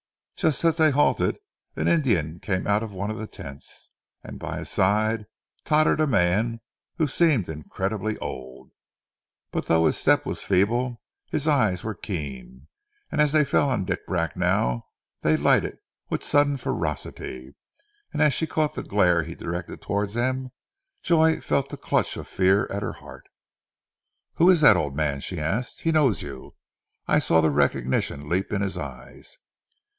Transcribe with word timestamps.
Just 0.35 0.65
as 0.65 0.77
they 0.77 0.89
halted, 0.89 1.37
a 1.75 1.83
tall 1.85 1.93
Indian 1.93 2.39
came 2.39 2.65
out 2.65 2.81
of 2.81 2.91
one 2.91 3.11
of 3.11 3.17
the 3.17 3.27
tents, 3.27 3.91
and 4.23 4.39
by 4.39 4.57
his 4.57 4.69
side 4.69 5.27
tottered 5.63 5.99
a 5.99 6.07
man 6.07 6.61
who 6.95 7.05
seemed 7.05 7.47
incredibly 7.47 8.17
old, 8.17 8.71
but 9.51 9.67
though 9.67 9.85
his 9.85 9.99
step 9.99 10.25
was 10.25 10.41
feeble, 10.41 11.03
his 11.29 11.47
eyes 11.47 11.83
were 11.83 11.93
keen, 11.93 12.67
and 13.11 13.21
as 13.21 13.31
they 13.31 13.45
fell 13.45 13.69
on 13.69 13.85
Dick 13.85 14.07
Bracknell 14.07 14.87
they 15.21 15.37
lighted 15.37 15.77
with 16.09 16.23
sudden 16.23 16.57
ferocity, 16.57 17.53
and 18.11 18.23
as 18.23 18.33
she 18.33 18.47
caught 18.47 18.73
the 18.73 18.81
glare 18.81 19.21
he 19.21 19.35
directed 19.35 19.79
towards 19.83 20.15
them, 20.15 20.51
Joy 21.03 21.39
felt 21.39 21.69
the 21.69 21.77
clutch 21.77 22.17
of 22.17 22.27
fear 22.27 22.65
at 22.71 22.81
her 22.81 22.93
heart. 22.93 23.29
"Who 24.37 24.49
is 24.49 24.61
that 24.61 24.77
old 24.77 24.95
man?" 24.95 25.19
she 25.19 25.39
asked. 25.39 25.81
"He 25.81 25.91
knows 25.91 26.23
you. 26.23 26.55
I 27.07 27.19
saw 27.19 27.39
the 27.41 27.51
recognition 27.51 28.27
leap 28.27 28.51
in 28.51 28.61
his 28.63 28.79
eyes." 28.79 29.37